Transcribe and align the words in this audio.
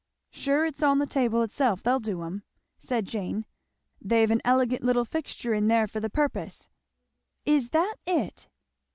"Sure 0.31 0.65
it's 0.65 0.81
on 0.81 0.97
the 0.97 1.05
table 1.05 1.43
itself 1.43 1.83
they'll 1.83 1.99
do 1.99 2.23
'em," 2.23 2.41
said 2.79 3.05
Jane. 3.05 3.45
"They've 4.01 4.31
an 4.31 4.41
elegant 4.43 4.81
little 4.83 5.05
fixture 5.05 5.53
in 5.53 5.67
there 5.67 5.85
for 5.85 5.99
the 5.99 6.09
purpose." 6.09 6.69
"Is 7.45 7.69
that 7.69 7.97
it!" 8.07 8.49